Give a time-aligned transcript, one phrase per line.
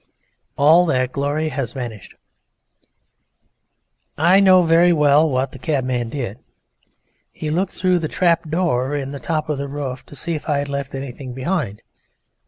[0.57, 2.15] All that glory has vanished.
[4.17, 6.39] I know very well what the cabman did.
[7.31, 10.49] He looked through the trap door in the top of the roof to see if
[10.49, 11.83] I had left anything behind.